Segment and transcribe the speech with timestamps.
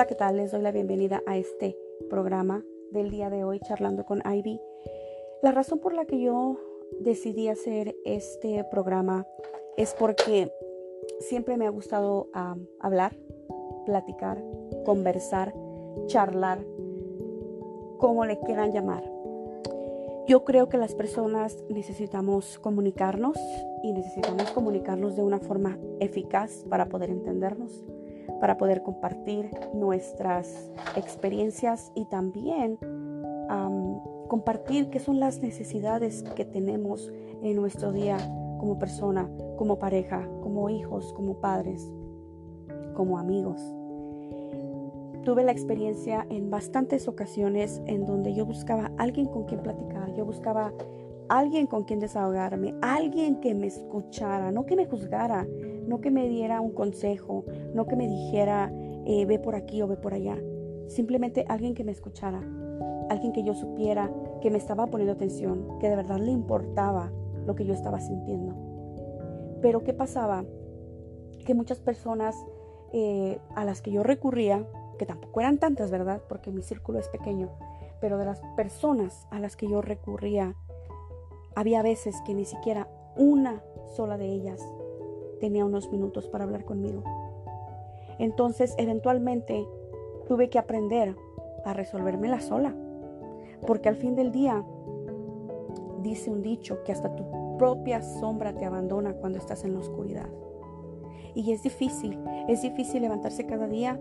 [0.00, 0.38] Hola, ¿qué tal?
[0.38, 1.76] Les doy la bienvenida a este
[2.08, 4.58] programa del día de hoy, charlando con Ivy.
[5.42, 6.56] La razón por la que yo
[7.00, 9.26] decidí hacer este programa
[9.76, 10.50] es porque
[11.18, 12.30] siempre me ha gustado
[12.80, 13.14] hablar,
[13.84, 14.42] platicar,
[14.86, 15.52] conversar,
[16.06, 16.64] charlar,
[17.98, 19.04] como le quieran llamar.
[20.26, 23.36] Yo creo que las personas necesitamos comunicarnos
[23.82, 27.84] y necesitamos comunicarnos de una forma eficaz para poder entendernos
[28.40, 32.78] para poder compartir nuestras experiencias y también
[34.28, 38.16] compartir qué son las necesidades que tenemos en nuestro día
[38.58, 41.90] como persona, como pareja, como hijos, como padres,
[42.94, 43.60] como amigos.
[45.24, 50.24] Tuve la experiencia en bastantes ocasiones en donde yo buscaba alguien con quien platicar, yo
[50.24, 50.72] buscaba
[51.30, 55.46] alguien con quien desahogarme, alguien que me escuchara, no que me juzgara,
[55.86, 58.72] no que me diera un consejo, no que me dijera
[59.06, 60.36] eh, ve por aquí o ve por allá,
[60.88, 62.42] simplemente alguien que me escuchara,
[63.08, 67.12] alguien que yo supiera que me estaba poniendo atención, que de verdad le importaba
[67.46, 68.54] lo que yo estaba sintiendo.
[69.62, 70.44] Pero ¿qué pasaba?
[71.46, 72.34] Que muchas personas
[72.92, 74.66] eh, a las que yo recurría,
[74.98, 76.22] que tampoco eran tantas, ¿verdad?
[76.28, 77.50] Porque mi círculo es pequeño,
[78.00, 80.56] pero de las personas a las que yo recurría,
[81.60, 83.62] había veces que ni siquiera una
[83.94, 84.66] sola de ellas
[85.40, 87.02] tenía unos minutos para hablar conmigo.
[88.18, 89.68] Entonces, eventualmente,
[90.26, 91.14] tuve que aprender
[91.66, 92.74] a resolvérmela sola.
[93.66, 94.64] Porque al fin del día,
[96.02, 100.30] dice un dicho que hasta tu propia sombra te abandona cuando estás en la oscuridad.
[101.34, 104.00] Y es difícil, es difícil levantarse cada día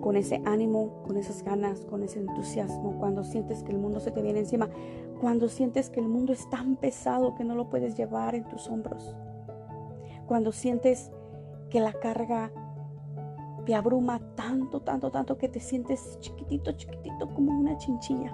[0.00, 4.12] con ese ánimo, con esas ganas, con ese entusiasmo, cuando sientes que el mundo se
[4.12, 4.70] te viene encima,
[5.20, 8.68] cuando sientes que el mundo es tan pesado que no lo puedes llevar en tus
[8.68, 9.14] hombros
[10.30, 11.10] cuando sientes
[11.70, 12.52] que la carga
[13.66, 18.32] te abruma tanto, tanto, tanto que te sientes chiquitito, chiquitito como una chinchilla.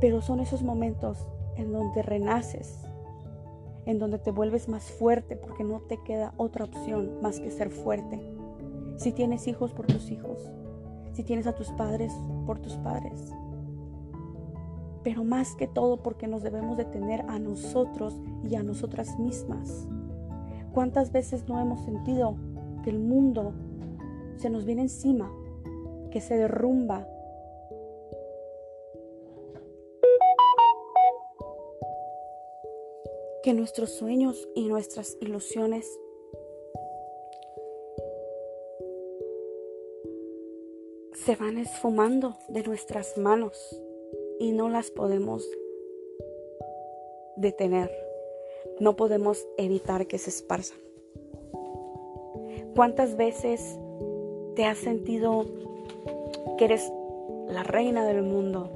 [0.00, 2.80] Pero son esos momentos en donde renaces,
[3.86, 7.70] en donde te vuelves más fuerte porque no te queda otra opción más que ser
[7.70, 8.20] fuerte.
[8.96, 10.50] Si tienes hijos por tus hijos,
[11.12, 12.12] si tienes a tus padres
[12.46, 13.32] por tus padres.
[15.02, 18.14] Pero más que todo porque nos debemos de tener a nosotros
[18.48, 19.86] y a nosotras mismas.
[20.72, 22.36] ¿Cuántas veces no hemos sentido
[22.84, 23.52] que el mundo
[24.36, 25.32] se nos viene encima,
[26.10, 27.06] que se derrumba?
[33.42, 35.86] Que nuestros sueños y nuestras ilusiones
[41.14, 43.80] se van esfumando de nuestras manos
[44.40, 45.48] y no las podemos
[47.36, 48.10] detener
[48.80, 50.78] no podemos evitar que se esparzan.
[52.74, 53.78] ¿Cuántas veces
[54.56, 55.44] te has sentido
[56.56, 56.90] que eres
[57.48, 58.70] la reina del mundo,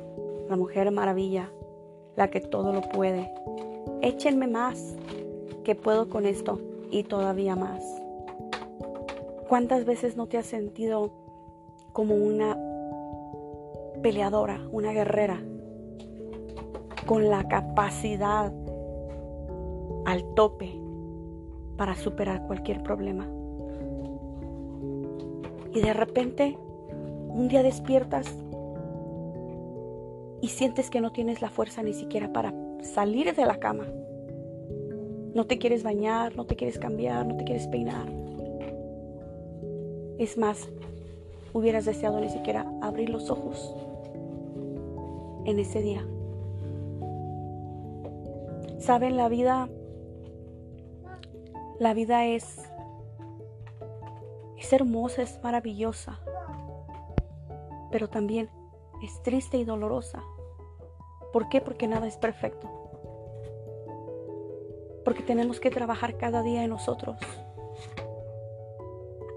[0.49, 1.51] la mujer maravilla,
[2.17, 3.33] la que todo lo puede?
[4.03, 4.95] Échenme más,
[5.65, 6.61] que puedo con esto
[6.91, 7.83] y todavía más.
[9.49, 11.13] ¿Cuántas veces no te has sentido
[11.93, 12.59] como una
[14.03, 15.43] peleadora, una guerrera,
[17.07, 18.53] con la capacidad
[20.07, 20.73] al tope
[21.77, 23.29] para superar cualquier problema.
[25.75, 26.57] Y de repente,
[27.29, 28.33] un día despiertas
[30.41, 33.87] y sientes que no tienes la fuerza ni siquiera para salir de la cama.
[35.35, 38.07] No te quieres bañar, no te quieres cambiar, no te quieres peinar.
[40.19, 40.69] Es más,
[41.53, 43.75] hubieras deseado ni siquiera abrir los ojos
[45.45, 46.07] en ese día.
[48.85, 49.71] Saben, la vida
[51.79, 52.61] la vida es,
[54.59, 56.21] es hermosa, es maravillosa,
[57.91, 58.51] pero también
[59.03, 60.23] es triste y dolorosa.
[61.33, 61.63] ¿Por qué?
[61.63, 62.69] Porque nada es perfecto.
[65.03, 67.17] Porque tenemos que trabajar cada día en nosotros.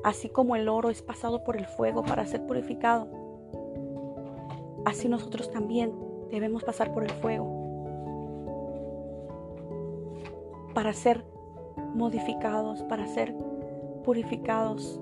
[0.04, 3.08] Así como el oro es pasado por el fuego para ser purificado,
[4.86, 5.94] así nosotros también
[6.32, 7.57] debemos pasar por el fuego
[10.78, 11.26] para ser
[11.96, 13.34] modificados, para ser
[14.06, 15.00] purificados,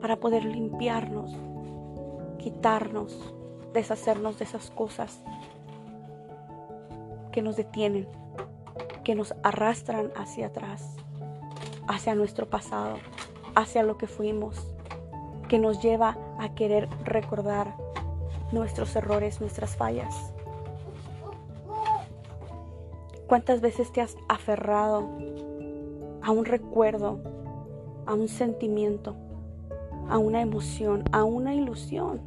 [0.00, 1.36] para poder limpiarnos,
[2.38, 3.34] quitarnos,
[3.74, 5.20] deshacernos de esas cosas
[7.32, 8.08] que nos detienen,
[9.04, 10.96] que nos arrastran hacia atrás,
[11.86, 12.96] hacia nuestro pasado,
[13.54, 14.74] hacia lo que fuimos,
[15.50, 17.76] que nos lleva a querer recordar
[18.52, 20.32] nuestros errores, nuestras fallas.
[23.30, 25.08] ¿Cuántas veces te has aferrado
[26.20, 27.20] a un recuerdo,
[28.04, 29.14] a un sentimiento,
[30.08, 32.20] a una emoción, a una ilusión.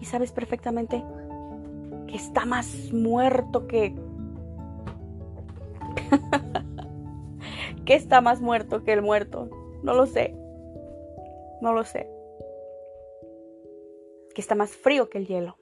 [0.00, 1.02] Y sabes perfectamente
[2.06, 3.96] que está más muerto que...
[7.84, 9.48] que está más muerto que el muerto.
[9.82, 10.32] No lo sé.
[11.60, 12.08] No lo sé.
[14.32, 15.56] Que está más frío que el hielo.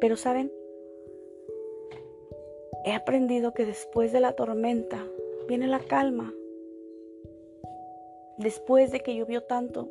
[0.00, 0.50] Pero saben,
[2.84, 5.04] he aprendido que después de la tormenta
[5.48, 6.32] viene la calma.
[8.38, 9.88] Después de que llovió tanto,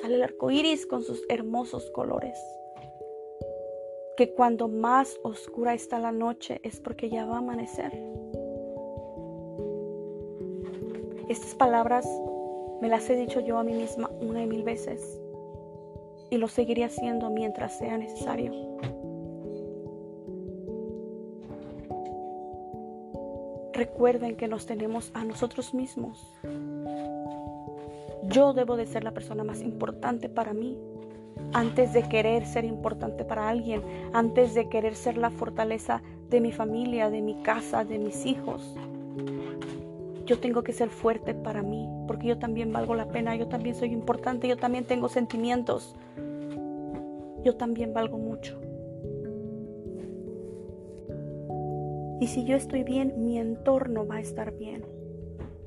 [0.00, 2.38] sale el arco iris con sus hermosos colores.
[4.16, 7.92] Que cuando más oscura está la noche es porque ya va a amanecer.
[11.28, 12.06] Estas palabras
[12.80, 15.20] me las he dicho yo a mí misma una y mil veces
[16.30, 18.52] y lo seguiré haciendo mientras sea necesario.
[23.74, 26.32] Recuerden que nos tenemos a nosotros mismos.
[28.22, 30.78] Yo debo de ser la persona más importante para mí.
[31.52, 33.82] Antes de querer ser importante para alguien,
[34.12, 38.76] antes de querer ser la fortaleza de mi familia, de mi casa, de mis hijos.
[40.24, 43.74] Yo tengo que ser fuerte para mí, porque yo también valgo la pena, yo también
[43.74, 45.96] soy importante, yo también tengo sentimientos.
[47.42, 48.56] Yo también valgo mucho.
[52.24, 54.82] Y si yo estoy bien, mi entorno va a estar bien.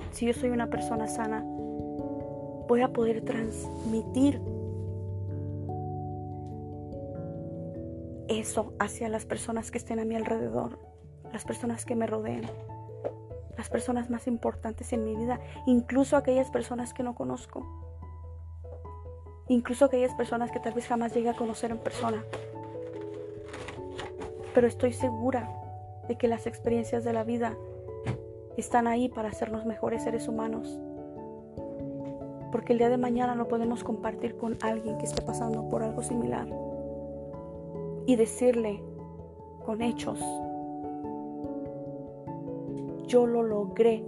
[0.09, 1.44] Si yo soy una persona sana,
[2.68, 4.42] voy a poder transmitir
[8.27, 10.80] eso hacia las personas que estén a mi alrededor,
[11.31, 12.50] las personas que me rodeen,
[13.56, 17.68] las personas más importantes en mi vida, incluso aquellas personas que no conozco,
[19.48, 22.24] incluso aquellas personas que tal vez jamás llegue a conocer en persona.
[24.56, 25.48] Pero estoy segura
[26.07, 27.57] de que las experiencias de la vida
[28.57, 30.80] están ahí para hacernos mejores seres humanos.
[32.51, 36.01] Porque el día de mañana lo podemos compartir con alguien que esté pasando por algo
[36.01, 36.48] similar.
[38.06, 38.81] Y decirle
[39.65, 40.19] con hechos,
[43.06, 44.04] yo lo logré.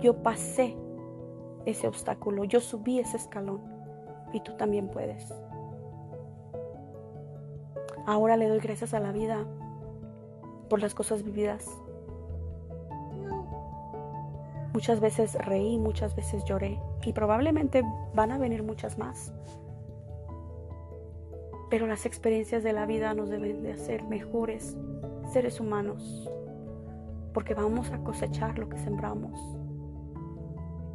[0.00, 0.76] Yo pasé
[1.64, 3.60] ese obstáculo, yo subí ese escalón
[4.32, 5.32] y tú también puedes.
[8.06, 9.46] Ahora le doy gracias a la vida
[10.68, 11.66] por las cosas vividas.
[14.74, 17.82] Muchas veces reí, muchas veces lloré y probablemente
[18.14, 19.32] van a venir muchas más.
[21.70, 24.76] Pero las experiencias de la vida nos deben de hacer mejores
[25.32, 26.28] seres humanos
[27.32, 29.38] porque vamos a cosechar lo que sembramos.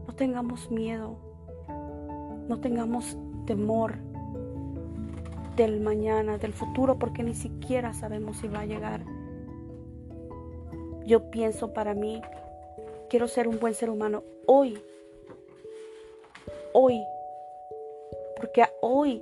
[0.08, 1.18] No tengamos miedo,
[2.48, 3.98] no tengamos temor
[5.60, 9.04] del mañana, del futuro, porque ni siquiera sabemos si va a llegar.
[11.06, 12.22] Yo pienso para mí,
[13.10, 14.82] quiero ser un buen ser humano hoy,
[16.72, 17.04] hoy,
[18.38, 19.22] porque hoy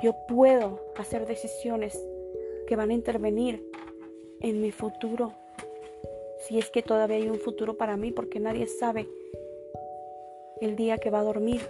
[0.00, 2.00] yo puedo hacer decisiones
[2.68, 3.68] que van a intervenir
[4.42, 5.32] en mi futuro,
[6.38, 9.08] si es que todavía hay un futuro para mí, porque nadie sabe
[10.60, 11.62] el día que va a dormir.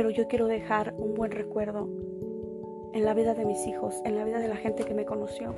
[0.00, 1.86] Pero yo quiero dejar un buen recuerdo
[2.94, 5.54] en la vida de mis hijos, en la vida de la gente que me conoció.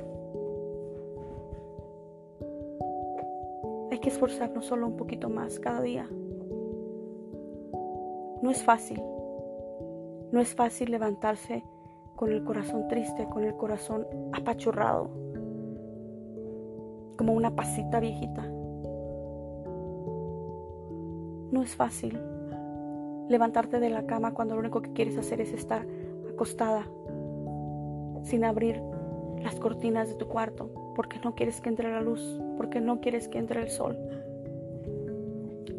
[3.89, 6.09] Hay que esforzarnos solo un poquito más cada día.
[8.41, 9.01] No es fácil.
[10.33, 11.63] No es fácil levantarse
[12.17, 15.09] con el corazón triste, con el corazón apachurrado,
[17.17, 18.45] como una pasita viejita.
[21.49, 22.32] No es fácil
[23.33, 25.87] levantarte de la cama cuando lo único que quieres hacer es estar
[26.31, 26.87] acostada
[28.21, 28.79] sin abrir
[29.41, 32.21] las cortinas de tu cuarto porque no quieres que entre la luz,
[32.57, 33.97] porque no quieres que entre el sol,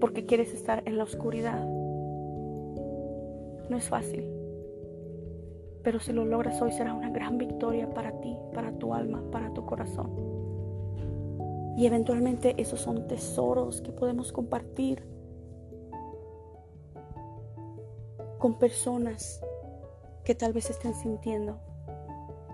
[0.01, 1.65] porque quieres estar en la oscuridad.
[3.71, 4.29] No es fácil,
[5.85, 9.55] pero si lo logras hoy será una gran victoria para ti, para tu alma, para
[9.55, 10.11] tu corazón.
[11.77, 15.14] Y eventualmente esos son tesoros que podemos compartir
[18.45, 19.41] con personas
[20.23, 21.57] que tal vez estén sintiendo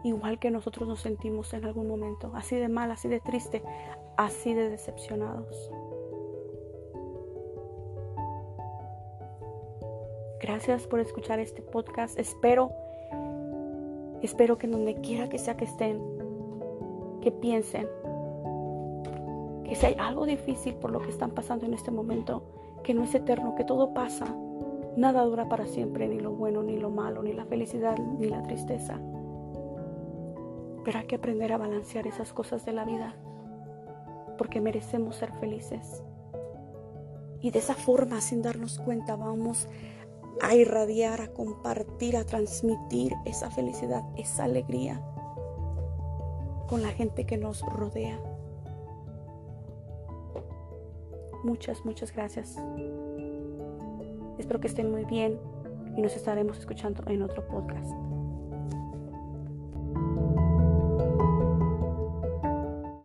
[0.05, 3.61] igual que nosotros nos sentimos en algún momento, así de mal, así de triste,
[4.17, 5.69] así de decepcionados.
[10.41, 12.17] Gracias por escuchar este podcast.
[12.21, 12.71] Espero,
[14.23, 16.01] espero que donde quiera que sea que estén,
[17.21, 17.89] que piensen
[19.65, 22.45] que si hay algo difícil por lo que están pasando en este momento,
[22.85, 24.33] que no es eterno, que todo pasa,
[25.01, 28.43] Nada dura para siempre, ni lo bueno, ni lo malo, ni la felicidad, ni la
[28.43, 29.01] tristeza.
[30.85, 33.15] Pero hay que aprender a balancear esas cosas de la vida,
[34.37, 36.03] porque merecemos ser felices.
[37.41, 39.69] Y de esa forma, sin darnos cuenta, vamos
[40.43, 45.01] a irradiar, a compartir, a transmitir esa felicidad, esa alegría
[46.69, 48.21] con la gente que nos rodea.
[51.43, 52.59] Muchas, muchas gracias.
[54.41, 55.39] Espero que estén muy bien
[55.97, 58.10] y nos estaremos escuchando en otro podcast.